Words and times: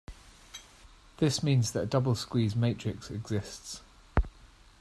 This 1.17 1.43
means 1.43 1.73
that 1.73 1.83
a 1.83 1.85
double 1.85 2.15
squeeze 2.15 2.55
matrix 2.55 3.11
exists. 3.11 3.81